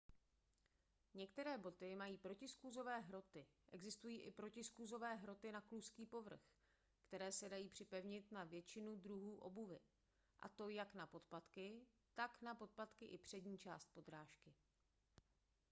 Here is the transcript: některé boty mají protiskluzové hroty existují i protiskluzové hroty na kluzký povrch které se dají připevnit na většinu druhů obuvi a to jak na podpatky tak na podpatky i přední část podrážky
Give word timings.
některé 1.13 1.57
boty 1.57 1.95
mají 1.95 2.17
protiskluzové 2.17 2.99
hroty 2.99 3.45
existují 3.71 4.21
i 4.21 4.31
protiskluzové 4.31 5.15
hroty 5.15 5.51
na 5.51 5.61
kluzký 5.61 6.05
povrch 6.05 6.41
které 7.07 7.31
se 7.31 7.49
dají 7.49 7.69
připevnit 7.69 8.31
na 8.31 8.43
většinu 8.43 8.95
druhů 8.95 9.37
obuvi 9.37 9.79
a 10.41 10.49
to 10.49 10.69
jak 10.69 10.93
na 10.93 11.07
podpatky 11.07 11.81
tak 12.13 12.41
na 12.41 12.55
podpatky 12.55 13.05
i 13.05 13.17
přední 13.17 13.57
část 13.57 13.87
podrážky 13.93 14.53